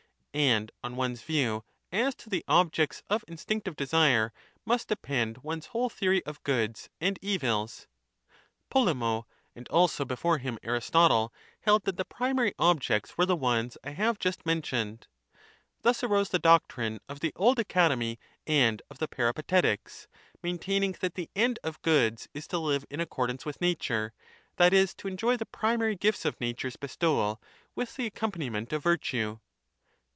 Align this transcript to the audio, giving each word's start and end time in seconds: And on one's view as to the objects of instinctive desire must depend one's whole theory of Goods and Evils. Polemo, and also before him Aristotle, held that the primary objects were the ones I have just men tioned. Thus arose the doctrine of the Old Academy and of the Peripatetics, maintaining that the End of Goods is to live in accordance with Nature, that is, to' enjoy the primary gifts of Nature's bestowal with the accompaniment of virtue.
And 0.33 0.71
on 0.81 0.95
one's 0.95 1.21
view 1.23 1.65
as 1.91 2.15
to 2.15 2.29
the 2.29 2.45
objects 2.47 3.03
of 3.09 3.25
instinctive 3.27 3.75
desire 3.75 4.31
must 4.63 4.87
depend 4.87 5.39
one's 5.39 5.65
whole 5.65 5.89
theory 5.89 6.25
of 6.25 6.41
Goods 6.43 6.87
and 7.01 7.19
Evils. 7.21 7.87
Polemo, 8.69 9.27
and 9.57 9.67
also 9.67 10.05
before 10.05 10.37
him 10.37 10.57
Aristotle, 10.63 11.33
held 11.59 11.83
that 11.83 11.97
the 11.97 12.05
primary 12.05 12.53
objects 12.57 13.17
were 13.17 13.25
the 13.25 13.35
ones 13.35 13.77
I 13.83 13.89
have 13.89 14.19
just 14.19 14.45
men 14.45 14.61
tioned. 14.61 15.07
Thus 15.81 16.01
arose 16.01 16.29
the 16.29 16.39
doctrine 16.39 17.01
of 17.09 17.19
the 17.19 17.33
Old 17.35 17.59
Academy 17.59 18.17
and 18.47 18.81
of 18.89 18.99
the 18.99 19.09
Peripatetics, 19.09 20.07
maintaining 20.41 20.95
that 21.01 21.15
the 21.15 21.29
End 21.35 21.59
of 21.61 21.81
Goods 21.81 22.29
is 22.33 22.47
to 22.47 22.57
live 22.57 22.85
in 22.89 23.01
accordance 23.01 23.45
with 23.45 23.59
Nature, 23.59 24.13
that 24.55 24.71
is, 24.71 24.93
to' 24.93 25.07
enjoy 25.09 25.35
the 25.35 25.45
primary 25.45 25.97
gifts 25.97 26.23
of 26.23 26.39
Nature's 26.39 26.77
bestowal 26.77 27.41
with 27.75 27.97
the 27.97 28.05
accompaniment 28.05 28.71
of 28.71 28.81
virtue. 28.81 29.39